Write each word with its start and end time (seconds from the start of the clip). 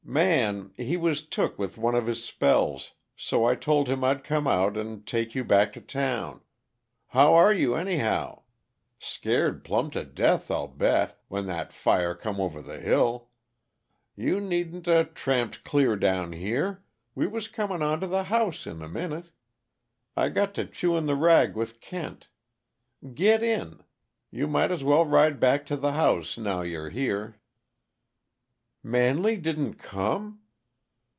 Man, 0.03 0.73
he 0.75 0.97
was 0.97 1.25
took 1.25 1.57
with 1.57 1.77
one 1.77 1.95
of 1.95 2.05
his 2.07 2.21
spells, 2.25 2.91
so 3.15 3.45
I 3.45 3.55
told 3.55 3.87
him 3.87 4.03
I'd 4.03 4.25
come 4.25 4.45
on 4.45 4.53
out 4.53 4.75
and 4.75 5.07
take 5.07 5.35
you 5.35 5.45
back 5.45 5.71
to 5.73 5.79
town. 5.79 6.41
How 7.09 7.33
are 7.35 7.53
you, 7.53 7.75
anyhow? 7.75 8.41
Scared 8.99 9.63
plumb 9.63 9.89
to 9.91 10.03
death, 10.03 10.51
I'll 10.51 10.67
bet, 10.67 11.17
when 11.29 11.45
that 11.45 11.71
fire 11.71 12.13
come 12.13 12.41
over 12.41 12.61
the 12.61 12.79
hill. 12.81 13.29
You 14.17 14.41
needn't 14.41 14.85
'a' 14.85 15.05
tramped 15.05 15.63
clear 15.63 15.95
down 15.95 16.33
here 16.33 16.83
we 17.15 17.25
was 17.25 17.47
coming 17.47 17.81
on 17.81 18.01
to 18.01 18.07
the 18.07 18.25
house 18.25 18.67
in 18.67 18.81
a 18.81 18.89
minute. 18.89 19.27
I 20.17 20.27
got 20.27 20.53
to 20.55 20.65
chewin' 20.65 21.05
the 21.05 21.15
rag 21.15 21.55
with 21.55 21.79
Kent. 21.79 22.27
Git 23.13 23.41
in; 23.43 23.81
you 24.29 24.47
might 24.47 24.71
as 24.73 24.83
well 24.83 25.05
ride 25.05 25.39
back 25.39 25.65
to 25.67 25.77
the 25.77 25.93
house, 25.93 26.37
now 26.37 26.63
you're 26.63 26.89
here." 26.89 27.37
"Manley 28.83 29.37
didn't 29.37 29.75
come?" 29.75 30.39